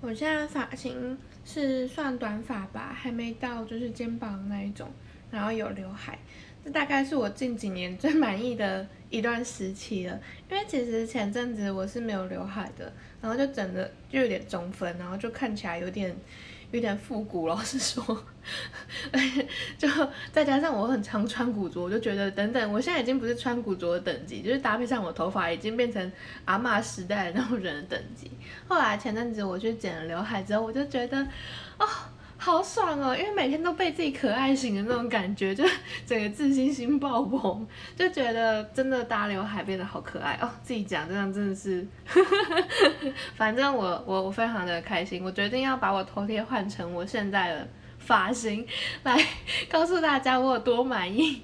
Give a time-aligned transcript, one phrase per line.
[0.00, 4.90] 我现在发型是算短发吧，还没到就是肩膀那一种，
[5.30, 6.18] 然后有刘海，
[6.64, 10.20] 这大概是我近几年最满意的一段时期了。
[10.50, 16.16] 因为其实前阵子我是没有刘海的，然后就整的就有点中分，然后就看起来有点。
[16.70, 18.24] 有点复古，老实说，
[19.76, 19.88] 就
[20.32, 26.12] 再加上我很常穿古着，我就觉得等等，我现在已经不是穿古着的等级，就是搭配上我头发已经变成
[26.44, 28.30] 阿妈时代的那种人的等级。
[28.68, 31.18] 后来前阵子我去剪了刘海之后，我就觉得，
[31.78, 31.86] 哦。
[32.42, 35.62] 好爽哦，因为每天都被自己可爱型的那种感觉，就
[36.06, 40.50] 整个自信心爆棚，就觉得真的大刘海变得好可爱哦。
[40.62, 41.86] 自己讲这样真的是，
[43.36, 48.66] 反正我我我非常的开心，我决定要把我头贴换成我现在的发型，
[49.02, 49.22] 来
[49.68, 51.42] 告诉大家我有多满意。